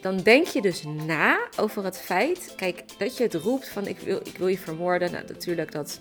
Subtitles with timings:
[0.00, 3.98] dan denk je dus na over het feit, kijk, dat je het roept van ik
[3.98, 5.12] wil, ik wil je vermoorden.
[5.12, 6.00] Nou, natuurlijk, dat,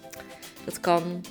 [0.63, 1.21] dat kan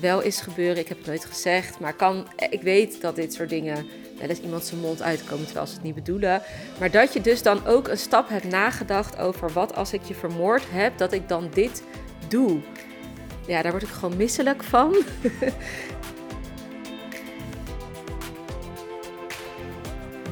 [0.00, 0.78] wel eens gebeuren.
[0.78, 3.86] Ik heb het nooit gezegd, maar kan, ik weet dat dit soort dingen
[4.18, 6.42] wel eens iemand zijn mond uitkomen terwijl ze het niet bedoelen.
[6.78, 10.14] Maar dat je dus dan ook een stap hebt nagedacht over wat als ik je
[10.14, 11.82] vermoord heb, dat ik dan dit
[12.28, 12.60] doe.
[13.46, 14.94] Ja, daar word ik gewoon misselijk van.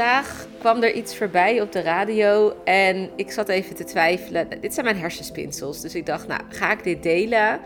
[0.00, 4.60] Vandaag kwam er iets voorbij op de radio en ik zat even te twijfelen.
[4.60, 7.60] Dit zijn mijn hersenspinsels, dus ik dacht, nou, ga ik dit delen?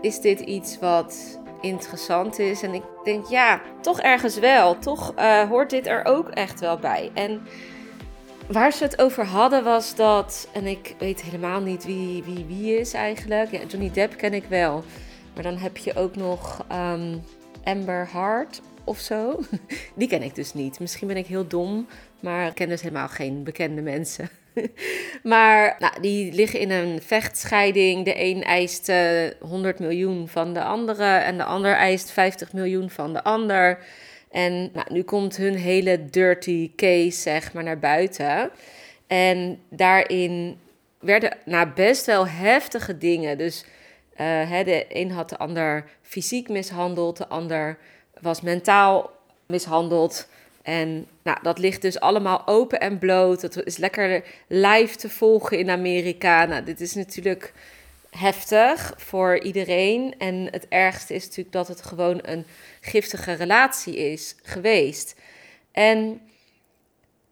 [0.00, 2.62] Is dit iets wat interessant is?
[2.62, 4.78] En ik denk, ja, toch ergens wel.
[4.78, 7.10] Toch uh, hoort dit er ook echt wel bij.
[7.14, 7.40] En
[8.46, 12.78] waar ze het over hadden was dat, en ik weet helemaal niet wie wie, wie
[12.78, 13.50] is eigenlijk.
[13.50, 14.84] Ja, Johnny Depp ken ik wel.
[15.34, 17.22] Maar dan heb je ook nog um,
[17.64, 19.40] Amber Hart of zo.
[19.94, 20.80] Die ken ik dus niet.
[20.80, 21.86] Misschien ben ik heel dom,
[22.20, 24.28] maar ik ken dus helemaal geen bekende mensen.
[25.22, 28.04] maar nou, die liggen in een vechtscheiding.
[28.04, 28.92] De een eist
[29.40, 33.78] 100 miljoen van de andere en de ander eist 50 miljoen van de ander.
[34.30, 38.50] En nou, nu komt hun hele dirty case zeg maar naar buiten.
[39.06, 40.58] En daarin
[41.00, 43.38] werden nou, best wel heftige dingen.
[43.38, 43.64] Dus
[44.20, 47.78] uh, de een had de ander fysiek mishandeld, de ander
[48.20, 49.10] was mentaal
[49.46, 50.28] mishandeld.
[50.62, 53.40] En nou, dat ligt dus allemaal open en bloot.
[53.40, 56.44] Dat is lekker live te volgen in Amerika.
[56.44, 57.52] Nou, dit is natuurlijk
[58.10, 60.14] heftig voor iedereen.
[60.18, 62.46] En het ergste is natuurlijk dat het gewoon een
[62.80, 65.14] giftige relatie is geweest.
[65.72, 66.20] En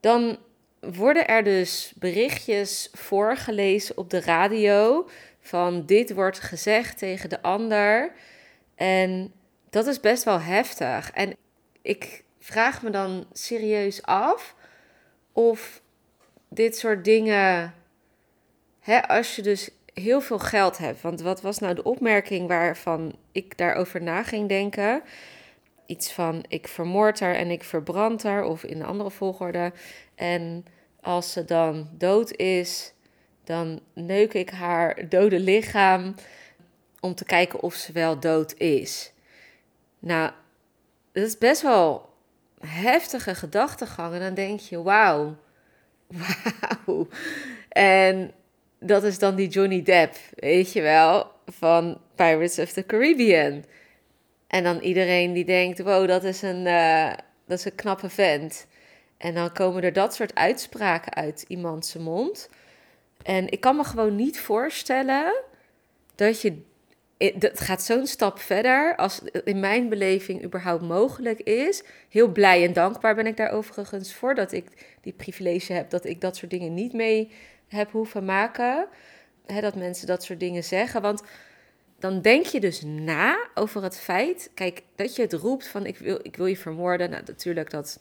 [0.00, 0.38] dan
[0.80, 5.08] worden er dus berichtjes voorgelezen op de radio
[5.40, 8.12] van dit wordt gezegd tegen de ander.
[8.74, 9.32] En
[9.70, 11.10] dat is best wel heftig.
[11.10, 11.36] En
[11.82, 14.54] ik vraag me dan serieus af
[15.32, 15.82] of
[16.48, 17.74] dit soort dingen,
[18.80, 21.00] hè, als je dus heel veel geld hebt.
[21.00, 25.02] Want wat was nou de opmerking waarvan ik daarover na ging denken?
[25.86, 29.72] Iets van ik vermoord haar en ik verbrand haar, of in een andere volgorde.
[30.14, 30.64] En
[31.00, 32.92] als ze dan dood is,
[33.44, 36.14] dan neuk ik haar dode lichaam
[37.00, 39.12] om te kijken of ze wel dood is.
[39.98, 40.30] Nou,
[41.12, 42.08] dat is best wel
[42.60, 44.14] heftige gedachtegang.
[44.14, 45.36] En dan denk je, wauw,
[46.86, 47.08] wauw.
[47.68, 48.32] En
[48.78, 53.64] dat is dan die Johnny Depp, weet je wel, van Pirates of the Caribbean.
[54.46, 57.12] En dan iedereen die denkt, wow, dat is een, uh,
[57.46, 58.66] dat is een knappe vent.
[59.16, 62.50] En dan komen er dat soort uitspraken uit iemands mond.
[63.22, 65.34] En ik kan me gewoon niet voorstellen
[66.14, 66.62] dat je
[67.18, 71.82] het gaat zo'n stap verder als in mijn beleving überhaupt mogelijk is.
[72.08, 76.04] Heel blij en dankbaar ben ik daar overigens voor dat ik die privilege heb dat
[76.04, 77.30] ik dat soort dingen niet mee
[77.68, 78.86] heb hoeven maken.
[79.60, 81.02] dat mensen dat soort dingen zeggen.
[81.02, 81.22] Want
[81.98, 85.98] dan denk je dus na over het feit, kijk, dat je het roept van ik
[85.98, 87.10] wil, ik wil je vermoorden.
[87.10, 88.00] Nou, natuurlijk, dat,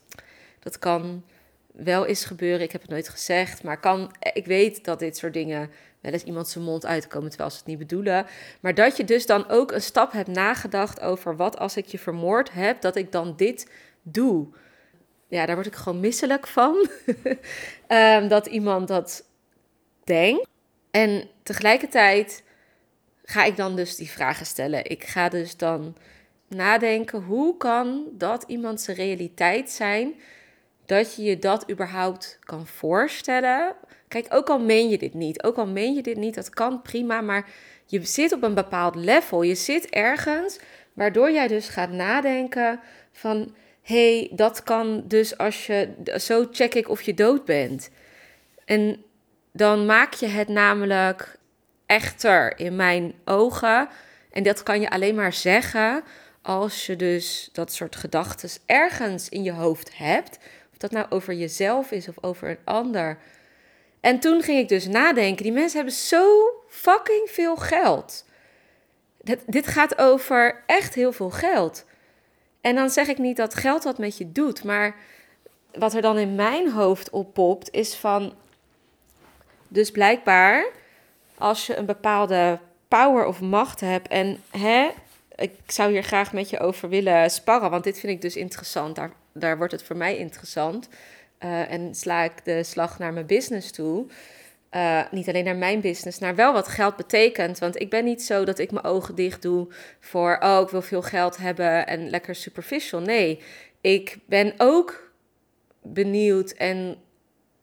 [0.59, 1.23] dat kan
[1.71, 2.61] wel eens gebeuren.
[2.61, 5.69] Ik heb het nooit gezegd, maar kan, ik weet dat dit soort dingen
[6.01, 8.25] wel eens iemand zijn mond uitkomen terwijl ze het niet bedoelen.
[8.59, 11.99] Maar dat je dus dan ook een stap hebt nagedacht over wat als ik je
[11.99, 13.71] vermoord heb, dat ik dan dit
[14.01, 14.47] doe.
[15.27, 16.87] Ja, daar word ik gewoon misselijk van.
[17.87, 19.23] um, dat iemand dat
[20.03, 20.47] denkt.
[20.91, 22.43] En tegelijkertijd
[23.23, 24.89] ga ik dan dus die vragen stellen.
[24.89, 25.95] Ik ga dus dan
[26.47, 30.13] nadenken, hoe kan dat iemands realiteit zijn
[30.85, 33.75] dat je je dat überhaupt kan voorstellen.
[34.07, 36.81] Kijk, ook al meen je dit niet, ook al meen je dit niet, dat kan
[36.81, 37.49] prima, maar
[37.85, 39.41] je zit op een bepaald level.
[39.41, 40.59] Je zit ergens
[40.93, 42.79] waardoor jij dus gaat nadenken
[43.11, 47.89] van hey, dat kan dus als je zo check ik of je dood bent.
[48.65, 49.03] En
[49.51, 51.37] dan maak je het namelijk
[51.85, 53.89] echter in mijn ogen.
[54.31, 56.03] En dat kan je alleen maar zeggen
[56.41, 60.37] als je dus dat soort gedachten ergens in je hoofd hebt.
[60.71, 63.17] Of dat nou over jezelf is of over een ander.
[63.99, 68.25] En toen ging ik dus nadenken, die mensen hebben zo fucking veel geld.
[69.45, 71.85] Dit, gaat over echt heel veel geld.
[72.61, 74.95] En dan zeg ik niet dat geld wat met je doet, maar
[75.73, 78.33] wat er dan in mijn hoofd oppopt is van,
[79.67, 80.65] dus blijkbaar
[81.37, 84.89] als je een bepaalde power of macht hebt en hè,
[85.35, 88.95] ik zou hier graag met je over willen sparren, want dit vind ik dus interessant.
[88.95, 90.87] Daar, daar wordt het voor mij interessant.
[91.39, 94.05] Uh, en sla ik de slag naar mijn business toe.
[94.71, 97.59] Uh, niet alleen naar mijn business, naar wel wat geld betekent.
[97.59, 99.67] Want ik ben niet zo dat ik mijn ogen dicht doe
[99.99, 103.01] voor, oh, ik wil veel geld hebben en lekker superficial.
[103.01, 103.41] Nee,
[103.81, 105.11] ik ben ook
[105.81, 106.97] benieuwd en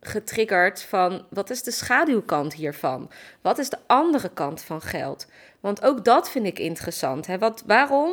[0.00, 3.10] getriggerd van wat is de schaduwkant hiervan?
[3.40, 5.26] Wat is de andere kant van geld?
[5.60, 7.26] Want ook dat vind ik interessant.
[7.26, 7.38] Hè?
[7.38, 8.12] Wat, waarom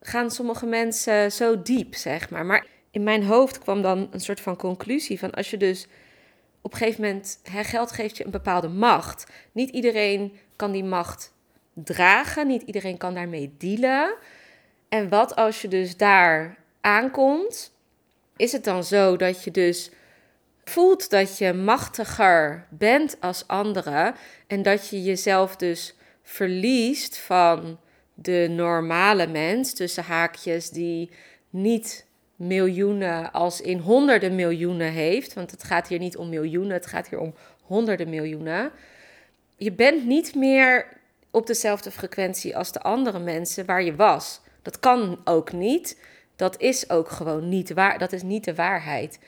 [0.00, 2.46] gaan sommige mensen zo diep, zeg maar?
[2.46, 2.66] Maar
[2.98, 5.86] in mijn hoofd kwam dan een soort van conclusie van als je dus
[6.60, 9.26] op een gegeven moment, hè, geld geeft je een bepaalde macht.
[9.52, 11.32] Niet iedereen kan die macht
[11.74, 14.14] dragen, niet iedereen kan daarmee dealen.
[14.88, 17.72] En wat als je dus daar aankomt,
[18.36, 19.90] is het dan zo dat je dus
[20.64, 24.14] voelt dat je machtiger bent als anderen
[24.46, 27.80] en dat je jezelf dus verliest van
[28.14, 31.10] de normale mens, tussen haakjes, die
[31.50, 32.06] niet
[32.38, 35.34] miljoenen als in honderden miljoenen heeft.
[35.34, 38.70] Want het gaat hier niet om miljoenen, het gaat hier om honderden miljoenen.
[39.56, 40.86] Je bent niet meer
[41.30, 44.40] op dezelfde frequentie als de andere mensen waar je was.
[44.62, 46.00] Dat kan ook niet.
[46.36, 47.98] Dat is ook gewoon niet waar.
[47.98, 49.18] Dat is niet de waarheid.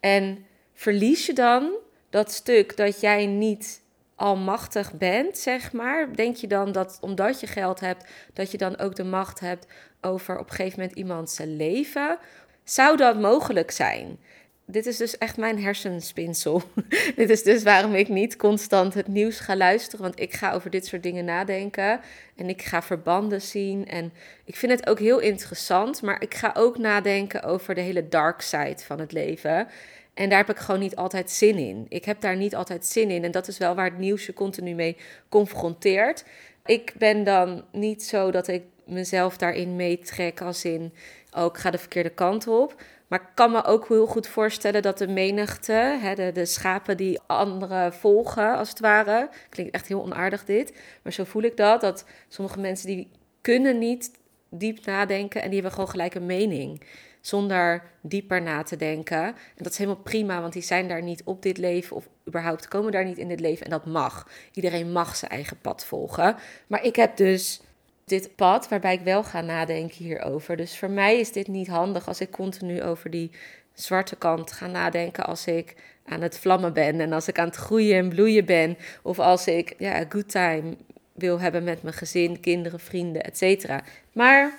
[0.00, 1.72] En verlies je dan
[2.10, 3.82] dat stuk dat jij niet
[4.14, 6.16] almachtig bent, zeg maar?
[6.16, 9.66] Denk je dan dat omdat je geld hebt, dat je dan ook de macht hebt
[10.00, 12.18] over op een gegeven moment iemand zijn leven?
[12.64, 14.18] Zou dat mogelijk zijn?
[14.66, 16.62] Dit is dus echt mijn hersenspinsel.
[17.16, 20.04] dit is dus waarom ik niet constant het nieuws ga luisteren.
[20.04, 22.00] Want ik ga over dit soort dingen nadenken.
[22.36, 23.86] En ik ga verbanden zien.
[23.86, 24.12] En
[24.44, 26.02] ik vind het ook heel interessant.
[26.02, 29.68] Maar ik ga ook nadenken over de hele dark side van het leven.
[30.14, 31.86] En daar heb ik gewoon niet altijd zin in.
[31.88, 33.24] Ik heb daar niet altijd zin in.
[33.24, 34.96] En dat is wel waar het nieuws je continu mee
[35.28, 36.24] confronteert.
[36.64, 40.92] Ik ben dan niet zo dat ik mezelf daarin meetrek als in,
[41.36, 42.82] oh, ik ga de verkeerde kant op.
[43.06, 46.96] Maar ik kan me ook heel goed voorstellen dat de menigte, hè, de, de schapen
[46.96, 49.28] die anderen volgen, als het ware.
[49.48, 51.80] Klinkt echt heel onaardig dit, maar zo voel ik dat.
[51.80, 53.10] Dat sommige mensen die
[53.40, 54.10] kunnen niet
[54.50, 56.82] diep nadenken en die hebben gewoon gelijk een mening
[57.20, 59.24] zonder dieper na te denken.
[59.26, 62.68] En dat is helemaal prima, want die zijn daar niet op dit leven of überhaupt
[62.68, 63.64] komen daar niet in dit leven.
[63.64, 64.28] En dat mag.
[64.52, 66.36] Iedereen mag zijn eigen pad volgen.
[66.66, 67.62] Maar ik heb dus
[68.04, 70.56] dit pad waarbij ik wel ga nadenken hierover.
[70.56, 73.30] Dus voor mij is dit niet handig als ik continu over die
[73.72, 75.74] zwarte kant ga nadenken als ik
[76.04, 79.46] aan het vlammen ben en als ik aan het groeien en bloeien ben of als
[79.46, 80.76] ik ja, good time
[81.12, 83.68] wil hebben met mijn gezin, kinderen, vrienden, etc.
[84.12, 84.58] Maar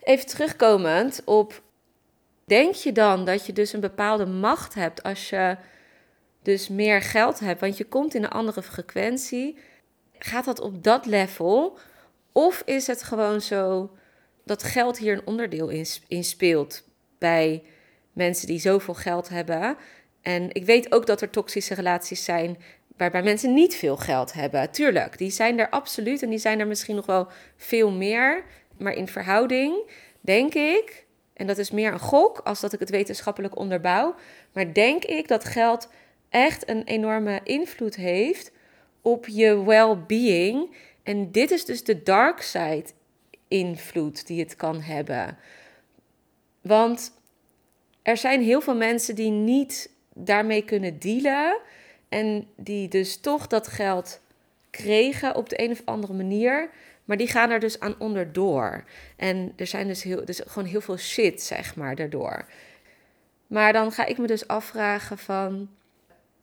[0.00, 1.62] even terugkomend op
[2.44, 5.56] denk je dan dat je dus een bepaalde macht hebt als je
[6.42, 9.58] dus meer geld hebt, want je komt in een andere frequentie?
[10.18, 11.78] Gaat dat op dat level?
[12.38, 13.90] Of is het gewoon zo
[14.44, 15.68] dat geld hier een onderdeel
[16.08, 16.88] in, speelt
[17.18, 17.62] bij
[18.12, 19.76] mensen die zoveel geld hebben?
[20.22, 22.58] En ik weet ook dat er toxische relaties zijn
[22.96, 24.70] waarbij mensen niet veel geld hebben.
[24.70, 28.44] Tuurlijk, die zijn er absoluut en die zijn er misschien nog wel veel meer.
[28.76, 32.90] Maar in verhouding denk ik en dat is meer een gok als dat ik het
[32.90, 34.14] wetenschappelijk onderbouw.
[34.52, 35.88] Maar denk ik dat geld
[36.28, 38.52] echt een enorme invloed heeft
[39.02, 40.76] op je well-being.
[41.08, 42.84] En dit is dus de dark side
[43.48, 45.38] invloed die het kan hebben.
[46.60, 47.12] Want
[48.02, 51.58] er zijn heel veel mensen die niet daarmee kunnen dealen.
[52.08, 54.20] En die dus toch dat geld
[54.70, 56.70] kregen op de een of andere manier.
[57.04, 58.84] Maar die gaan er dus aan onderdoor.
[59.16, 62.44] En er zijn dus, heel, dus gewoon heel veel shit, zeg maar, daardoor.
[63.46, 65.70] Maar dan ga ik me dus afvragen van...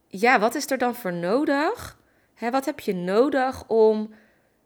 [0.07, 2.00] Ja, wat is er dan voor nodig?
[2.39, 4.13] Wat heb je nodig om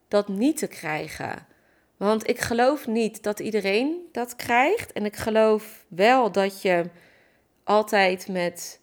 [0.10, 1.48] dat niet te krijgen?
[1.98, 4.92] Want ik geloof niet dat iedereen dat krijgt.
[4.92, 6.84] En ik geloof wel dat je
[7.64, 8.80] altijd met...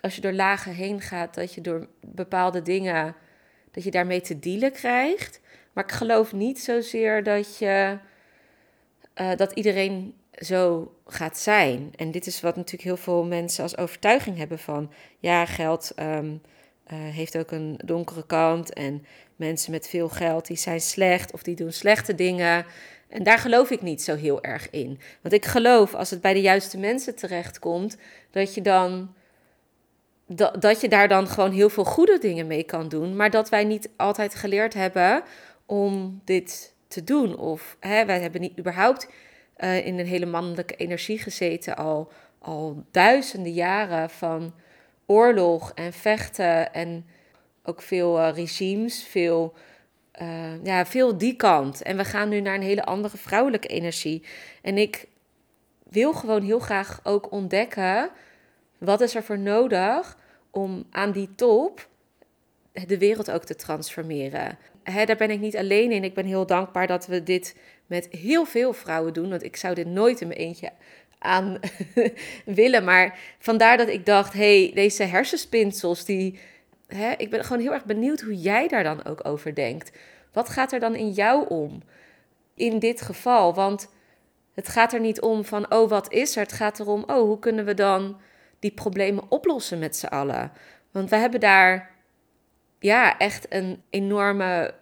[0.00, 3.14] Als je door lagen heen gaat, dat je door bepaalde dingen...
[3.70, 5.40] dat je daarmee te dealen krijgt.
[5.72, 7.98] Maar ik geloof niet zozeer dat je
[9.20, 11.92] uh, dat iedereen zo gaat zijn.
[11.96, 16.42] En dit is wat natuurlijk heel veel mensen als overtuiging hebben van ja, geld um,
[16.92, 18.72] uh, heeft ook een donkere kant.
[18.72, 19.04] En
[19.40, 22.66] mensen met veel geld die zijn slecht of die doen slechte dingen.
[23.08, 25.00] En daar geloof ik niet zo heel erg in.
[25.20, 27.96] Want ik geloof als het bij de juiste mensen terechtkomt,
[28.30, 29.14] dat je dan
[30.26, 33.16] dat, dat je daar dan gewoon heel veel goede dingen mee kan doen.
[33.16, 35.22] Maar dat wij niet altijd geleerd hebben
[35.66, 37.38] om dit te doen.
[37.38, 39.08] Of hè, wij hebben niet überhaupt
[39.58, 44.54] uh, in een hele mannelijke energie gezeten al, al duizenden jaren van
[45.06, 47.06] oorlog en vechten en
[47.62, 49.54] ook veel uh, regimes, veel,
[50.22, 51.82] uh, ja, veel die kant.
[51.82, 54.22] En we gaan nu naar een hele andere vrouwelijke energie.
[54.62, 55.08] En ik
[55.90, 58.10] wil gewoon heel graag ook ontdekken
[58.78, 60.18] wat is er voor nodig
[60.50, 61.88] om aan die top
[62.72, 64.58] de wereld ook te transformeren.
[64.82, 66.04] Hè, daar ben ik niet alleen in.
[66.04, 69.30] Ik ben heel dankbaar dat we dit met heel veel vrouwen doen.
[69.30, 70.70] Want ik zou dit nooit in mijn eentje
[71.18, 71.58] aan
[72.44, 72.84] willen.
[72.84, 76.38] Maar vandaar dat ik dacht, hey, deze hersenspinsels, die,
[76.94, 79.92] hè, ik ben gewoon heel erg benieuwd hoe jij daar dan ook over denkt.
[80.32, 81.82] Wat gaat er dan in jou om?
[82.54, 83.88] In dit geval, want
[84.54, 86.42] het gaat er niet om van, oh, wat is er?
[86.42, 88.20] Het gaat erom, oh, hoe kunnen we dan
[88.58, 90.52] die problemen oplossen met z'n allen?
[90.90, 91.90] Want we hebben daar
[92.78, 94.74] ja, echt een enorme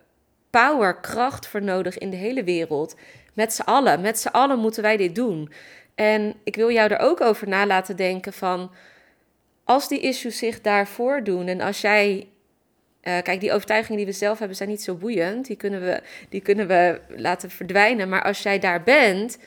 [0.50, 2.96] power, kracht voor nodig in de hele wereld.
[3.34, 5.52] Met z'n allen, met z'n allen moeten wij dit doen.
[5.94, 8.70] En ik wil jou er ook over na laten denken van,
[9.68, 12.28] als die issues zich daarvoor doen en als jij
[13.02, 15.46] uh, kijk, die overtuigingen die we zelf hebben zijn niet zo boeiend.
[15.46, 18.08] Die kunnen, we, die kunnen we laten verdwijnen.
[18.08, 19.38] Maar als jij daar bent,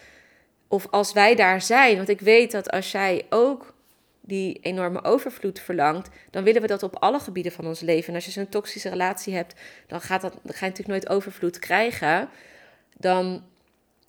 [0.67, 3.73] of als wij daar zijn, want ik weet dat als jij ook
[4.21, 8.09] die enorme overvloed verlangt, dan willen we dat op alle gebieden van ons leven.
[8.09, 9.53] En als je zo'n toxische relatie hebt,
[9.87, 12.29] dan, gaat dat, dan ga je natuurlijk nooit overvloed krijgen.
[12.97, 13.43] Dan,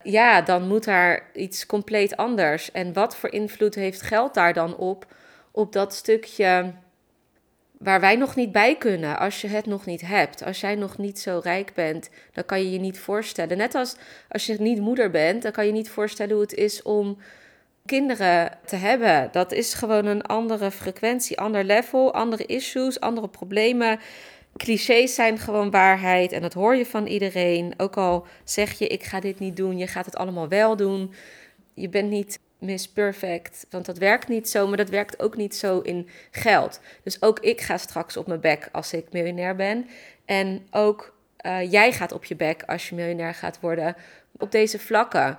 [0.02, 2.72] ja, dan moet daar iets compleet anders.
[2.72, 5.06] En wat voor invloed heeft geld daar dan op?
[5.52, 6.72] Op dat stukje
[7.78, 10.44] waar wij nog niet bij kunnen als je het nog niet hebt.
[10.44, 13.56] Als jij nog niet zo rijk bent, dan kan je je niet voorstellen.
[13.56, 13.96] Net als
[14.28, 17.18] als je niet moeder bent, dan kan je niet voorstellen hoe het is om
[17.86, 19.28] kinderen te hebben.
[19.32, 24.00] Dat is gewoon een andere frequentie, ander level, andere issues, andere problemen.
[24.56, 27.74] Clichés zijn gewoon waarheid en dat hoor je van iedereen.
[27.76, 31.14] Ook al zeg je ik ga dit niet doen, je gaat het allemaal wel doen.
[31.74, 35.56] Je bent niet Miss Perfect, want dat werkt niet zo, maar dat werkt ook niet
[35.56, 36.80] zo in geld.
[37.02, 39.86] Dus ook ik ga straks op mijn bek als ik miljonair ben.
[40.24, 41.14] En ook
[41.46, 43.96] uh, jij gaat op je bek als je miljonair gaat worden
[44.38, 45.38] op deze vlakken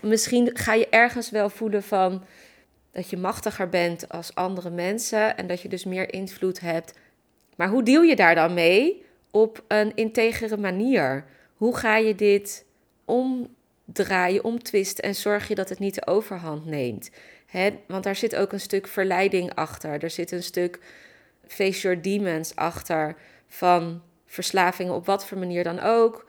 [0.00, 2.24] misschien ga je ergens wel voelen van
[2.92, 6.94] dat je machtiger bent als andere mensen en dat je dus meer invloed hebt.
[7.56, 11.24] Maar hoe deal je daar dan mee op een integere manier?
[11.56, 12.64] Hoe ga je dit
[13.86, 17.10] omdraaien, omtwisten en zorg je dat het niet de overhand neemt?
[17.86, 20.02] want daar zit ook een stuk verleiding achter.
[20.02, 20.78] Er zit een stuk
[21.46, 26.26] face your demons achter van verslavingen op wat voor manier dan ook.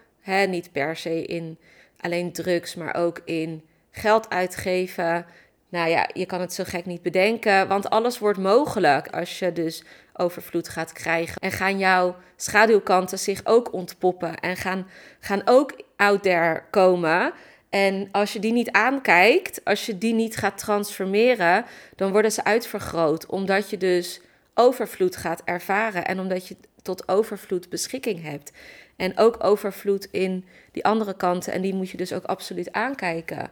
[0.48, 1.58] niet per se in
[2.00, 5.26] alleen drugs, maar ook in geld uitgeven.
[5.70, 9.54] Nou ja, je kan het zo gek niet bedenken, want alles wordt mogelijk als je
[9.54, 9.84] dus
[10.18, 11.42] overvloed gaat krijgen.
[11.42, 14.88] En gaan jouw schaduwkanten zich ook ontpoppen en gaan,
[15.20, 17.34] gaan ook out there komen.
[17.70, 22.44] En als je die niet aankijkt, als je die niet gaat transformeren, dan worden ze
[22.44, 23.26] uitvergroot.
[23.26, 24.22] Omdat je dus
[24.54, 28.52] overvloed gaat ervaren en omdat je tot overvloed beschikking hebt.
[28.96, 31.54] En ook overvloed in die andere kanten.
[31.54, 33.50] En die moet je dus ook absoluut aankijken.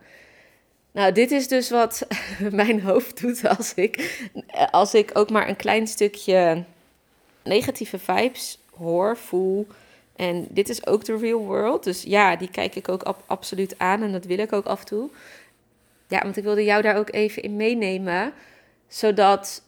[0.93, 2.07] Nou, dit is dus wat
[2.51, 4.21] mijn hoofd doet als ik,
[4.71, 6.63] als ik ook maar een klein stukje
[7.43, 9.67] negatieve vibes hoor, voel.
[10.15, 11.83] En dit is ook de real world.
[11.83, 14.85] Dus ja, die kijk ik ook absoluut aan en dat wil ik ook af en
[14.85, 15.09] toe.
[16.07, 18.33] Ja, want ik wilde jou daar ook even in meenemen,
[18.87, 19.61] zodat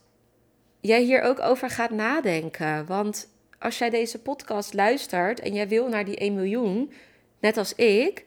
[0.80, 2.86] jij hier ook over gaat nadenken.
[2.86, 3.28] Want
[3.58, 6.92] als jij deze podcast luistert en jij wil naar die 1 miljoen,
[7.38, 8.24] net als ik,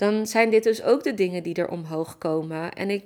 [0.00, 2.72] dan zijn dit dus ook de dingen die er omhoog komen.
[2.72, 3.04] En ik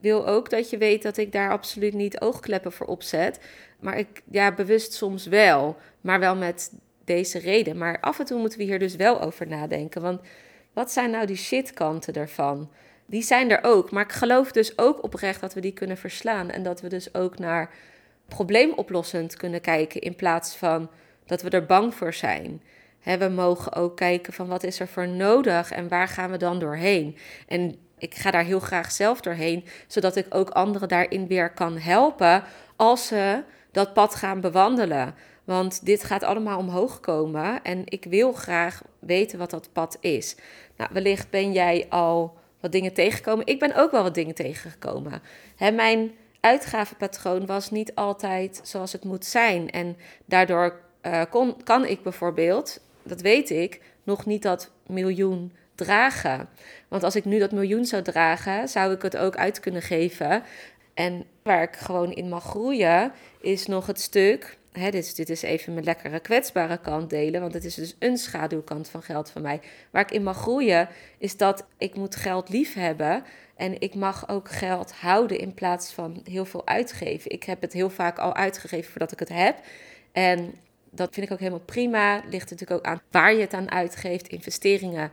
[0.00, 3.40] wil ook dat je weet dat ik daar absoluut niet oogkleppen voor opzet.
[3.80, 6.72] Maar ik, ja, bewust soms wel, maar wel met
[7.04, 7.78] deze reden.
[7.78, 10.02] Maar af en toe moeten we hier dus wel over nadenken.
[10.02, 10.20] Want
[10.72, 12.70] wat zijn nou die shitkanten ervan?
[13.06, 13.90] Die zijn er ook.
[13.90, 16.50] Maar ik geloof dus ook oprecht dat we die kunnen verslaan.
[16.50, 17.70] En dat we dus ook naar
[18.28, 20.90] probleemoplossend kunnen kijken in plaats van
[21.26, 22.62] dat we er bang voor zijn.
[23.16, 26.58] We mogen ook kijken van wat is er voor nodig en waar gaan we dan
[26.58, 27.16] doorheen.
[27.46, 31.78] En ik ga daar heel graag zelf doorheen, zodat ik ook anderen daarin weer kan
[31.78, 32.42] helpen
[32.76, 35.14] als ze dat pad gaan bewandelen.
[35.44, 40.36] Want dit gaat allemaal omhoog komen en ik wil graag weten wat dat pad is.
[40.76, 43.46] Nou, wellicht ben jij al wat dingen tegengekomen.
[43.46, 45.22] Ik ben ook wel wat dingen tegengekomen.
[45.58, 49.70] Mijn uitgavenpatroon was niet altijd zoals het moet zijn.
[49.70, 56.48] En daardoor uh, kon, kan ik bijvoorbeeld, dat weet ik, nog niet dat miljoen dragen.
[56.88, 60.42] Want als ik nu dat miljoen zou dragen, zou ik het ook uit kunnen geven.
[60.94, 64.58] En waar ik gewoon in mag groeien, is nog het stuk.
[64.72, 68.18] Hè, dit, dit is even mijn lekkere kwetsbare kant delen, want het is dus een
[68.18, 69.60] schaduwkant van geld van mij.
[69.90, 70.88] Waar ik in mag groeien,
[71.18, 73.24] is dat ik moet geld lief hebben.
[73.56, 77.30] En ik mag ook geld houden in plaats van heel veel uitgeven.
[77.30, 79.56] Ik heb het heel vaak al uitgegeven voordat ik het heb.
[80.12, 80.54] En
[80.90, 82.22] dat vind ik ook helemaal prima.
[82.30, 84.28] Ligt natuurlijk ook aan waar je het aan uitgeeft.
[84.28, 85.10] Investeringen,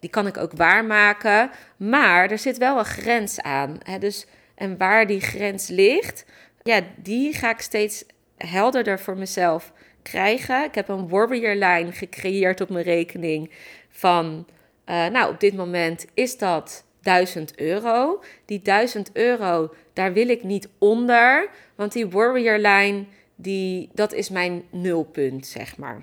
[0.00, 1.50] die kan ik ook waarmaken.
[1.76, 3.78] Maar er zit wel een grens aan.
[3.82, 3.98] Hè?
[3.98, 6.24] Dus, en waar die grens ligt,
[6.62, 8.04] ja, die ga ik steeds
[8.36, 10.64] helderder voor mezelf krijgen.
[10.64, 13.50] Ik heb een warrior line gecreëerd op mijn rekening
[13.90, 14.46] van,
[14.86, 18.22] uh, nou, op dit moment is dat 1000 euro.
[18.44, 23.04] Die 1000 euro, daar wil ik niet onder, want die warrior line,
[23.40, 26.02] die, dat is mijn nulpunt, zeg maar.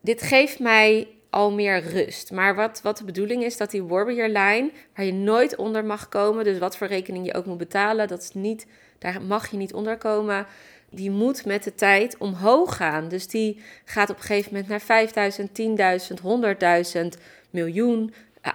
[0.00, 2.30] Dit geeft mij al meer rust.
[2.30, 6.08] Maar wat, wat de bedoeling is, dat die warrior line, waar je nooit onder mag
[6.08, 8.66] komen, dus wat voor rekening je ook moet betalen, dat is niet,
[8.98, 10.46] daar mag je niet onder komen.
[10.90, 13.08] Die moet met de tijd omhoog gaan.
[13.08, 18.14] Dus die gaat op een gegeven moment naar 5000, 10.000, 100.000, miljoen.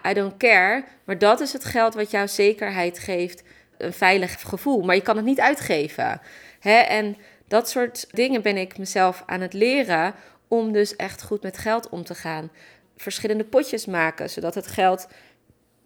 [0.09, 0.83] I don't care.
[1.03, 3.43] Maar dat is het geld wat jou zekerheid geeft,
[3.77, 4.81] een veilig gevoel.
[4.81, 6.21] Maar je kan het niet uitgeven.
[6.59, 6.77] Hè?
[6.77, 7.17] En
[7.47, 10.13] dat soort dingen ben ik mezelf aan het leren
[10.47, 12.51] om dus echt goed met geld om te gaan.
[12.97, 15.07] Verschillende potjes maken, zodat het geld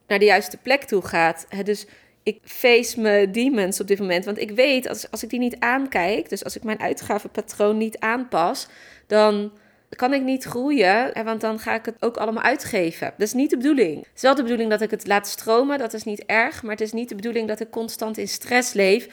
[0.07, 1.47] naar de juiste plek toe gaat.
[1.63, 1.85] Dus
[2.23, 4.25] ik face mijn demons op dit moment.
[4.25, 7.99] Want ik weet, als, als ik die niet aankijk, dus als ik mijn uitgavenpatroon niet
[7.99, 8.67] aanpas,
[9.07, 9.51] dan
[9.89, 13.13] kan ik niet groeien, want dan ga ik het ook allemaal uitgeven.
[13.17, 13.97] Dat is niet de bedoeling.
[13.97, 16.71] Het is wel de bedoeling dat ik het laat stromen, dat is niet erg, maar
[16.71, 19.07] het is niet de bedoeling dat ik constant in stress leef,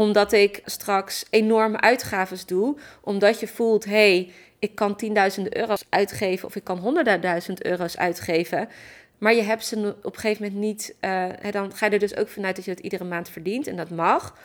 [0.00, 6.48] omdat ik straks enorme uitgaven doe, omdat je voelt, hey, ik kan tienduizenden euro's uitgeven
[6.48, 8.68] of ik kan honderdduizend euro's uitgeven.
[9.18, 10.94] Maar je hebt ze op een gegeven moment niet.
[11.00, 13.66] Uh, dan ga je er dus ook vanuit dat je het iedere maand verdient.
[13.66, 14.36] En dat mag.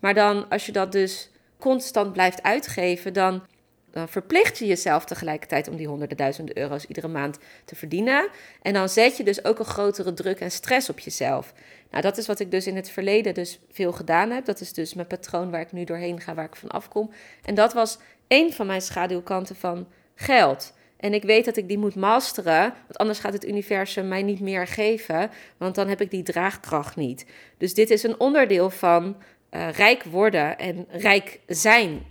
[0.00, 3.42] Maar dan, als je dat dus constant blijft uitgeven, dan,
[3.90, 8.28] dan verplicht je jezelf tegelijkertijd om die honderden duizenden euro's iedere maand te verdienen.
[8.62, 11.52] En dan zet je dus ook een grotere druk en stress op jezelf.
[11.94, 14.44] Nou, dat is wat ik dus in het verleden dus veel gedaan heb.
[14.44, 17.10] Dat is dus mijn patroon waar ik nu doorheen ga, waar ik van afkom.
[17.44, 20.74] En dat was een van mijn schaduwkanten van geld.
[20.96, 24.40] En ik weet dat ik die moet masteren, want anders gaat het universum mij niet
[24.40, 27.26] meer geven, want dan heb ik die draagkracht niet.
[27.58, 29.16] Dus dit is een onderdeel van
[29.50, 32.06] uh, rijk worden en rijk zijn.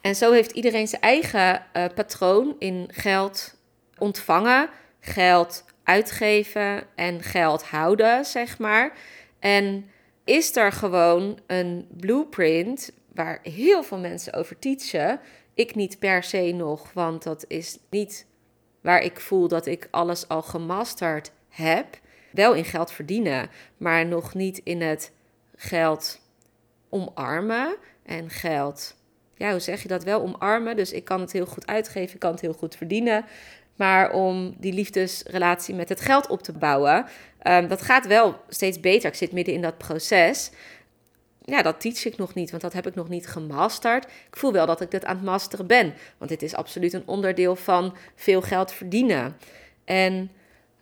[0.00, 3.56] En zo heeft iedereen zijn eigen uh, patroon in geld
[3.98, 4.68] ontvangen,
[5.00, 8.92] geld uitgeven en geld houden, zeg maar.
[9.38, 9.90] En
[10.24, 15.20] is er gewoon een blueprint waar heel veel mensen over teachen.
[15.54, 18.26] Ik niet per se nog, want dat is niet
[18.80, 21.98] waar ik voel dat ik alles al gemasterd heb.
[22.32, 25.12] Wel in geld verdienen, maar nog niet in het
[25.56, 26.20] geld
[26.88, 28.96] omarmen en geld.
[29.34, 30.20] Ja, hoe zeg je dat wel?
[30.20, 30.76] Omarmen.
[30.76, 33.24] Dus ik kan het heel goed uitgeven, ik kan het heel goed verdienen.
[33.76, 37.06] Maar om die liefdesrelatie met het geld op te bouwen,
[37.42, 39.08] um, dat gaat wel steeds beter.
[39.08, 40.50] Ik zit midden in dat proces
[41.50, 44.04] ja, dat teach ik nog niet, want dat heb ik nog niet gemasterd.
[44.04, 47.06] Ik voel wel dat ik dit aan het masteren ben, want dit is absoluut een
[47.06, 49.36] onderdeel van veel geld verdienen.
[49.84, 50.30] En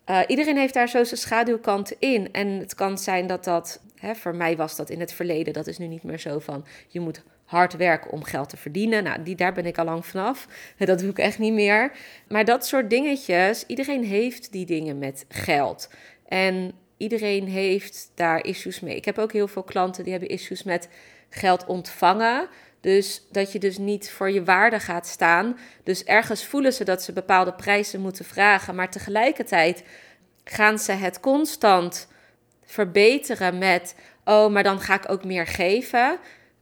[0.07, 2.33] uh, iedereen heeft daar zo zijn schaduwkanten in.
[2.33, 5.67] En het kan zijn dat dat, hè, voor mij was dat in het verleden, dat
[5.67, 9.05] is nu niet meer zo van, je moet hard werken om geld te verdienen.
[9.05, 10.47] Nou, die, daar ben ik al lang vanaf.
[10.79, 11.93] Dat doe ik echt niet meer.
[12.29, 15.91] Maar dat soort dingetjes, iedereen heeft die dingen met geld.
[16.29, 18.97] En iedereen heeft daar issues mee.
[18.97, 20.89] Ik heb ook heel veel klanten die hebben issues met
[21.29, 22.49] geld ontvangen.
[22.81, 25.59] Dus dat je dus niet voor je waarde gaat staan.
[25.83, 29.85] Dus ergens voelen ze dat ze bepaalde prijzen moeten vragen, maar tegelijkertijd
[30.45, 32.09] gaan ze het constant
[32.65, 36.19] verbeteren met, oh, maar dan ga ik ook meer geven.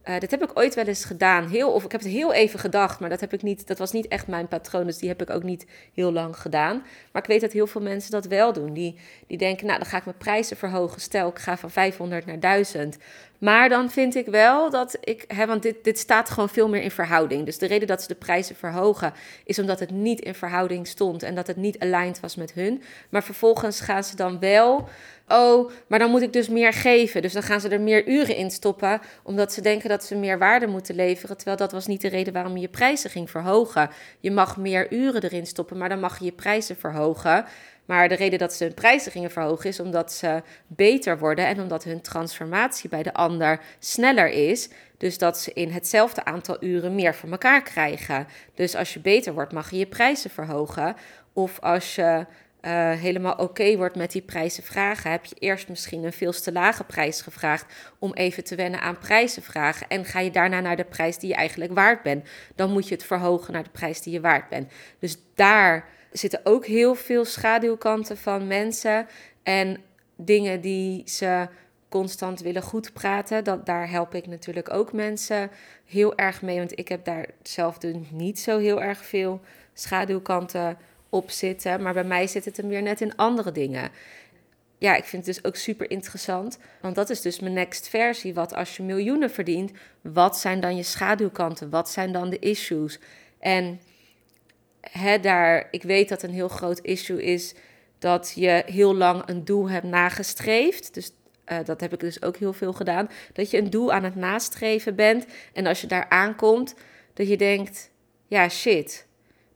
[0.09, 1.47] Uh, dit heb ik ooit wel eens gedaan.
[1.47, 3.91] Heel, of ik heb het heel even gedacht, maar dat, heb ik niet, dat was
[3.91, 4.85] niet echt mijn patroon.
[4.85, 6.83] Dus die heb ik ook niet heel lang gedaan.
[7.11, 8.73] Maar ik weet dat heel veel mensen dat wel doen.
[8.73, 11.01] Die, die denken, nou dan ga ik mijn prijzen verhogen.
[11.01, 12.97] Stel, ik ga van 500 naar 1000.
[13.37, 16.81] Maar dan vind ik wel dat ik, hè, want dit, dit staat gewoon veel meer
[16.81, 17.45] in verhouding.
[17.45, 19.13] Dus de reden dat ze de prijzen verhogen
[19.45, 22.83] is omdat het niet in verhouding stond en dat het niet aligned was met hun.
[23.09, 24.87] Maar vervolgens gaan ze dan wel,
[25.27, 27.21] oh, maar dan moet ik dus meer geven.
[27.21, 30.37] Dus dan gaan ze er meer uren in stoppen, omdat ze denken dat ze meer
[30.37, 31.35] waarde moeten leveren.
[31.35, 33.89] Terwijl dat was niet de reden waarom je je prijzen ging verhogen.
[34.19, 37.45] Je mag meer uren erin stoppen, maar dan mag je je prijzen verhogen.
[37.87, 41.61] Maar de reden dat ze hun prijzen gingen verhogen is omdat ze beter worden en
[41.61, 44.69] omdat hun transformatie bij de ander sneller is.
[44.97, 48.27] Dus dat ze in hetzelfde aantal uren meer voor elkaar krijgen.
[48.55, 50.95] Dus als je beter wordt, mag je je prijzen verhogen.
[51.33, 52.25] Of als je
[52.61, 56.51] uh, helemaal oké wordt met die prijzen vragen, heb je eerst misschien een veel te
[56.51, 57.65] lage prijs gevraagd
[57.99, 59.87] om even te wennen aan prijzen vragen.
[59.87, 62.95] En ga je daarna naar de prijs die je eigenlijk waard bent, dan moet je
[62.95, 64.71] het verhogen naar de prijs die je waard bent.
[64.99, 65.85] Dus daar
[66.17, 69.07] zitten ook heel veel schaduwkanten van mensen
[69.43, 69.77] en
[70.15, 71.47] dingen die ze
[71.89, 73.43] constant willen goed praten.
[73.43, 75.51] Dat, daar help ik natuurlijk ook mensen
[75.85, 79.41] heel erg mee, want ik heb daar zelf dus niet zo heel erg veel
[79.73, 80.77] schaduwkanten
[81.09, 81.81] op zitten.
[81.81, 83.89] Maar bij mij zit het hem weer net in andere dingen.
[84.77, 86.59] Ja, ik vind het dus ook super interessant.
[86.81, 88.33] Want dat is dus mijn next versie.
[88.33, 91.69] Wat als je miljoenen verdient, wat zijn dan je schaduwkanten?
[91.69, 92.99] Wat zijn dan de issues?
[93.39, 93.79] En
[94.91, 97.55] hè, daar, ik weet dat een heel groot issue is
[97.99, 100.93] dat je heel lang een doel hebt nagestreefd.
[100.93, 101.11] Dus
[101.45, 103.09] uh, dat heb ik dus ook heel veel gedaan.
[103.33, 105.25] Dat je een doel aan het nastreven bent.
[105.53, 106.75] En als je daar aankomt,
[107.13, 107.91] dat je denkt:
[108.27, 109.07] ja, shit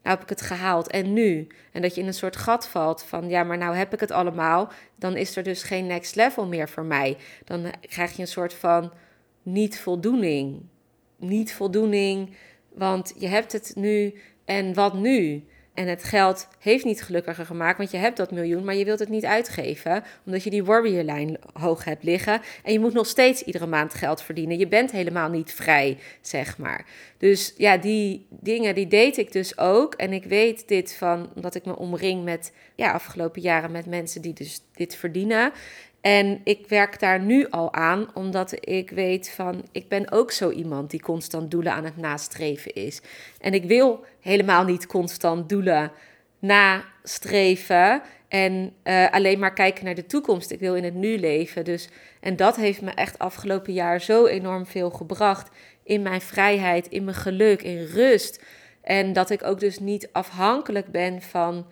[0.02, 1.46] nou heb ik het gehaald en nu?
[1.72, 4.10] En dat je in een soort gat valt van, ja, maar nou heb ik het
[4.10, 7.16] allemaal, dan is er dus geen next level meer voor mij.
[7.44, 8.92] Dan krijg je een soort van
[9.42, 10.62] niet-voldoening.
[11.16, 12.36] Niet-voldoening,
[12.74, 15.44] want je hebt het nu en wat nu?
[15.74, 18.98] En het geld heeft niet gelukkiger gemaakt, want je hebt dat miljoen, maar je wilt
[18.98, 22.40] het niet uitgeven, omdat je die warrior hoog hebt liggen.
[22.62, 24.58] En je moet nog steeds iedere maand geld verdienen.
[24.58, 26.86] Je bent helemaal niet vrij, zeg maar.
[27.18, 29.94] Dus ja, die dingen, die deed ik dus ook.
[29.94, 34.22] En ik weet dit van, omdat ik me omring met, ja, afgelopen jaren met mensen
[34.22, 35.52] die dus dit verdienen.
[36.02, 40.50] En ik werk daar nu al aan, omdat ik weet van, ik ben ook zo
[40.50, 43.00] iemand die constant doelen aan het nastreven is.
[43.40, 45.92] En ik wil helemaal niet constant doelen
[46.38, 50.50] nastreven en uh, alleen maar kijken naar de toekomst.
[50.50, 51.64] Ik wil in het nu leven.
[51.64, 51.88] Dus,
[52.20, 55.50] en dat heeft me echt afgelopen jaar zo enorm veel gebracht
[55.84, 58.42] in mijn vrijheid, in mijn geluk, in rust.
[58.80, 61.66] En dat ik ook dus niet afhankelijk ben van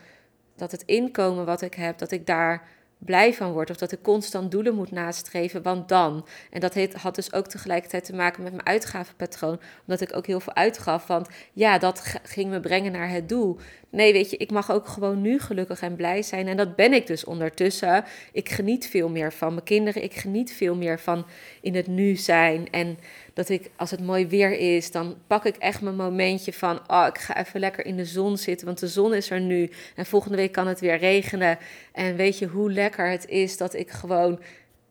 [0.56, 2.68] dat het inkomen wat ik heb, dat ik daar
[3.04, 3.70] blij van word.
[3.70, 6.26] Of dat ik constant doelen moet nastreven, want dan.
[6.50, 9.60] En dat had dus ook tegelijkertijd te maken met mijn uitgavenpatroon.
[9.86, 11.06] Omdat ik ook heel veel uitgaf.
[11.06, 13.58] Want ja, dat ging me brengen naar het doel.
[13.90, 16.48] Nee, weet je, ik mag ook gewoon nu gelukkig en blij zijn.
[16.48, 18.04] En dat ben ik dus ondertussen.
[18.32, 20.02] Ik geniet veel meer van mijn kinderen.
[20.02, 21.26] Ik geniet veel meer van
[21.60, 22.70] in het nu zijn.
[22.70, 22.98] En
[23.34, 26.80] dat ik, als het mooi weer is, dan pak ik echt mijn momentje van...
[26.86, 29.70] oh, ik ga even lekker in de zon zitten, want de zon is er nu.
[29.96, 31.58] En volgende week kan het weer regenen.
[31.92, 34.40] En weet je hoe lekker het is dat ik gewoon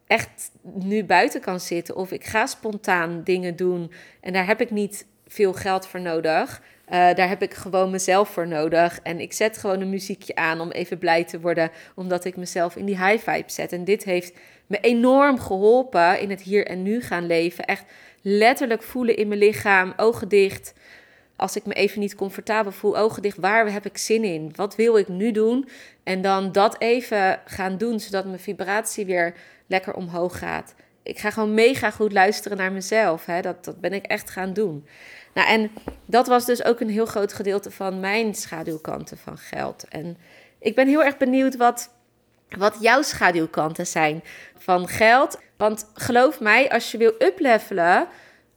[0.06, 1.96] echt nu buiten kan zitten.
[1.96, 3.92] Of ik ga spontaan dingen doen.
[4.20, 6.62] En daar heb ik niet veel geld voor nodig.
[6.92, 9.00] Uh, daar heb ik gewoon mezelf voor nodig.
[9.02, 12.76] En ik zet gewoon een muziekje aan om even blij te worden, omdat ik mezelf
[12.76, 13.72] in die high vibe zet.
[13.72, 14.32] En dit heeft
[14.66, 17.64] me enorm geholpen in het hier en nu gaan leven.
[17.64, 17.84] Echt
[18.20, 20.74] letterlijk voelen in mijn lichaam, ogen dicht.
[21.36, 24.52] Als ik me even niet comfortabel voel, ogen dicht, waar heb ik zin in?
[24.54, 25.68] Wat wil ik nu doen?
[26.02, 29.34] En dan dat even gaan doen, zodat mijn vibratie weer
[29.66, 30.74] lekker omhoog gaat.
[31.02, 33.26] Ik ga gewoon mega goed luisteren naar mezelf.
[33.26, 33.40] Hè?
[33.40, 34.86] Dat, dat ben ik echt gaan doen.
[35.34, 35.70] Nou, en
[36.06, 39.84] dat was dus ook een heel groot gedeelte van mijn schaduwkanten van geld.
[39.88, 40.16] En
[40.58, 41.94] ik ben heel erg benieuwd wat,
[42.48, 44.22] wat jouw schaduwkanten zijn
[44.58, 45.38] van geld.
[45.60, 48.06] Want geloof mij, als je wil uplevelen,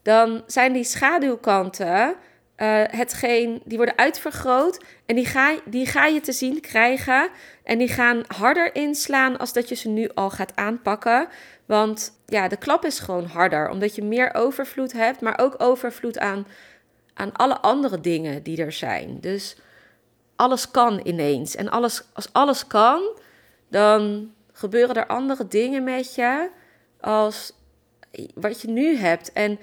[0.01, 2.15] dan zijn die schaduwkanten
[2.57, 7.29] uh, hetgeen, die worden uitvergroot en die ga, die ga je te zien krijgen.
[7.63, 11.27] En die gaan harder inslaan als dat je ze nu al gaat aanpakken.
[11.65, 16.19] Want ja, de klap is gewoon harder, omdat je meer overvloed hebt, maar ook overvloed
[16.19, 16.47] aan,
[17.13, 19.17] aan alle andere dingen die er zijn.
[19.19, 19.57] Dus
[20.35, 21.55] alles kan ineens.
[21.55, 23.01] En alles, als alles kan,
[23.69, 26.49] dan gebeuren er andere dingen met je
[27.03, 27.53] als
[28.35, 29.31] wat je nu hebt.
[29.31, 29.59] En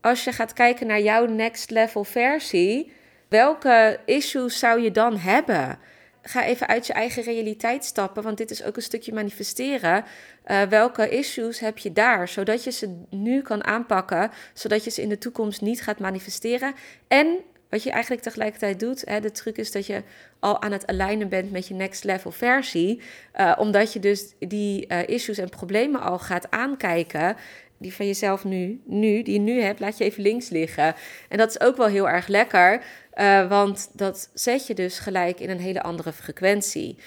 [0.00, 2.92] als je gaat kijken naar jouw next level versie,
[3.28, 5.78] welke issues zou je dan hebben?
[6.22, 10.04] Ga even uit je eigen realiteit stappen, want dit is ook een stukje manifesteren.
[10.46, 15.02] Uh, welke issues heb je daar, zodat je ze nu kan aanpakken, zodat je ze
[15.02, 16.74] in de toekomst niet gaat manifesteren.
[17.08, 17.38] En
[17.74, 20.02] wat je eigenlijk tegelijkertijd doet, hè, de truc is dat je
[20.38, 23.00] al aan het alignen bent met je next level versie,
[23.36, 27.36] uh, omdat je dus die uh, issues en problemen al gaat aankijken
[27.78, 30.94] die van jezelf nu, nu, die je nu hebt, laat je even links liggen.
[31.28, 32.82] En dat is ook wel heel erg lekker,
[33.14, 36.98] uh, want dat zet je dus gelijk in een hele andere frequentie.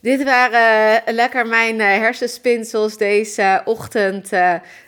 [0.00, 4.30] Dit waren lekker mijn hersenspinsels deze ochtend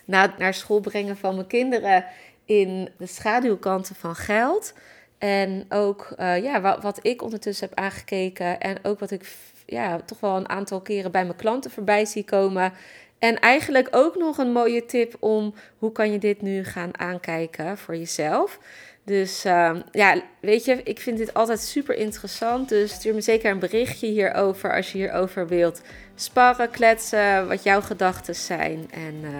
[0.05, 2.05] na naar school brengen van mijn kinderen
[2.51, 4.73] in de schaduwkanten van geld.
[5.19, 9.37] En ook ja, wat, wat, ik ondertussen heb aangekeken en ook wat ik
[9.67, 12.73] ja, toch wel een aantal keren bij mijn klanten voorbij zie komen
[13.19, 17.79] En eigenlijk ook nog een mooie tip om hoe kan je dit nu gaan aankijken
[17.79, 18.59] voor jezelf.
[19.05, 22.69] Dus ehm, ja, weet je, ik vind dit altijd super interessant.
[22.69, 25.83] Dus stuur me zeker een berichtje hierover als je hierover wilt
[26.15, 28.91] sparren, kletsen, wat jouw gedachten zijn.
[28.91, 29.31] En uh,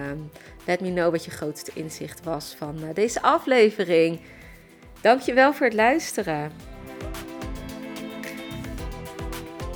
[0.65, 4.19] let me know wat je grootste inzicht was van uh, deze aflevering.
[5.01, 6.51] Dankjewel voor het luisteren.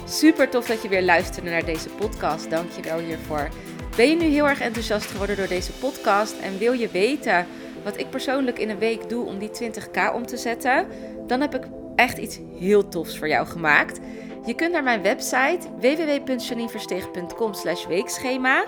[0.05, 2.49] Super tof dat je weer luisterde naar deze podcast.
[2.49, 3.49] Dankjewel hiervoor.
[3.95, 7.47] Ben je nu heel erg enthousiast geworden door deze podcast en wil je weten
[7.83, 10.87] wat ik persoonlijk in een week doe om die 20k om te zetten?
[11.27, 11.63] Dan heb ik
[11.95, 13.99] echt iets heel tofs voor jou gemaakt.
[14.45, 17.51] Je kunt naar mijn website www.janineversteeg.com
[17.87, 18.65] weekschema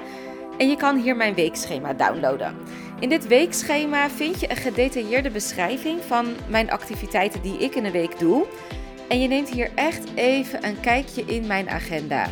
[0.57, 2.55] en je kan hier mijn weekschema downloaden.
[2.99, 7.91] In dit weekschema vind je een gedetailleerde beschrijving van mijn activiteiten die ik in een
[7.91, 8.45] week doe.
[9.07, 12.27] En je neemt hier echt even een kijkje in mijn agenda.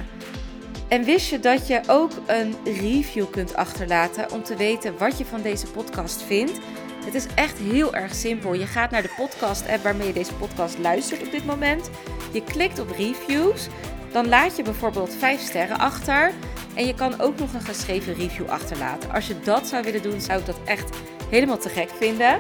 [0.88, 5.26] En wist je dat je ook een review kunt achterlaten om te weten wat je
[5.26, 6.60] van deze podcast vindt?
[7.06, 8.54] Het is echt heel erg simpel.
[8.54, 11.90] Je gaat naar de podcast-app waarmee je deze podcast luistert op dit moment.
[12.32, 13.68] Je klikt op reviews.
[14.16, 16.32] Dan laat je bijvoorbeeld 5 sterren achter.
[16.74, 19.12] En je kan ook nog een geschreven review achterlaten.
[19.12, 20.98] Als je dat zou willen doen, zou ik dat echt
[21.30, 22.40] helemaal te gek vinden.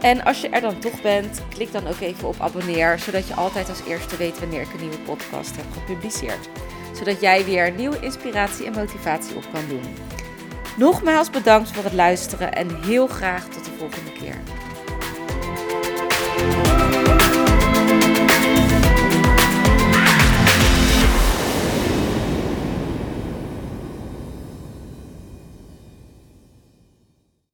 [0.00, 3.34] En als je er dan toch bent, klik dan ook even op abonneer, zodat je
[3.34, 6.48] altijd als eerste weet wanneer ik een nieuwe podcast heb gepubliceerd.
[6.94, 9.94] Zodat jij weer nieuwe inspiratie en motivatie op kan doen.
[10.76, 14.36] Nogmaals bedankt voor het luisteren en heel graag tot de volgende keer.